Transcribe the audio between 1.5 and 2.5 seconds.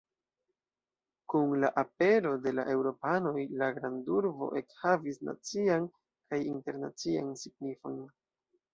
la apero